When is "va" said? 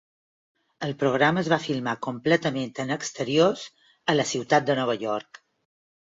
1.53-1.59